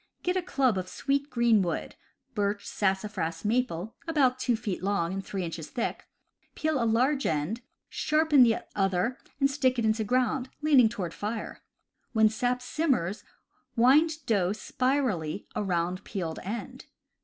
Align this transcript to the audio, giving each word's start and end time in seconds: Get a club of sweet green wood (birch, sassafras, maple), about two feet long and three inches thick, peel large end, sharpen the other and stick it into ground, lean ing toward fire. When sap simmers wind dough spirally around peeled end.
Get 0.23 0.35
a 0.35 0.41
club 0.41 0.79
of 0.79 0.89
sweet 0.89 1.29
green 1.29 1.61
wood 1.61 1.93
(birch, 2.33 2.65
sassafras, 2.65 3.45
maple), 3.45 3.93
about 4.07 4.39
two 4.39 4.55
feet 4.55 4.81
long 4.81 5.13
and 5.13 5.23
three 5.23 5.43
inches 5.43 5.69
thick, 5.69 6.07
peel 6.55 6.83
large 6.87 7.27
end, 7.27 7.61
sharpen 7.87 8.41
the 8.41 8.63
other 8.75 9.19
and 9.39 9.47
stick 9.47 9.77
it 9.77 9.85
into 9.85 10.03
ground, 10.03 10.49
lean 10.63 10.79
ing 10.79 10.89
toward 10.89 11.13
fire. 11.13 11.61
When 12.13 12.29
sap 12.29 12.63
simmers 12.63 13.23
wind 13.75 14.25
dough 14.25 14.53
spirally 14.53 15.45
around 15.55 16.03
peeled 16.03 16.39
end. 16.39 16.85